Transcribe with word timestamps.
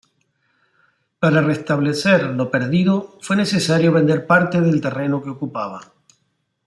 Para 1.19 1.43
restablecer 1.43 2.23
lo 2.23 2.49
perdido 2.49 3.19
fue 3.21 3.35
necesario 3.35 3.91
vender 3.93 4.25
parte 4.25 4.59
del 4.59 4.81
terreno 4.81 5.21
que 5.21 5.29
ocupaba. 5.29 5.93